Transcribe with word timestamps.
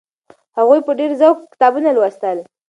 هغوی 0.57 0.79
په 0.87 0.91
ډېر 0.99 1.11
سوق 1.21 1.37
کتابونه 1.53 1.89
لوستل. 1.95 2.37